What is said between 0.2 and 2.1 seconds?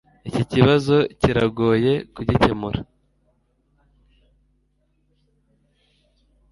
Iki kibazo kiragoye